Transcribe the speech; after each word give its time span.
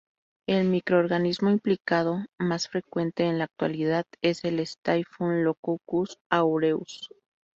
El 0.47 0.67
microorganismo 0.69 1.51
implicado 1.51 2.25
más 2.39 2.67
frecuentemente 2.67 3.25
en 3.31 3.37
la 3.37 3.43
actualidad 3.43 4.05
es 4.23 4.43
el 4.45 4.57
"Staphylococcus 4.65 6.17
aureus". 6.31 7.11